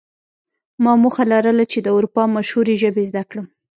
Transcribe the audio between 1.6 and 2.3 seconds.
چې د اروپا